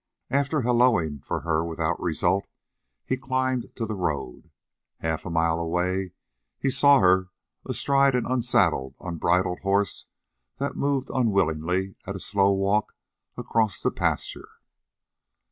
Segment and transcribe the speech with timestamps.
[0.31, 2.47] After helloing for her without result,
[3.05, 4.49] he climbed to the road.
[4.97, 6.13] Half a mile away,
[6.57, 7.29] he saw her
[7.67, 10.07] astride an unsaddled, unbridled horse
[10.57, 12.95] that moved unwillingly, at a slow walk,
[13.37, 14.49] across the pasture.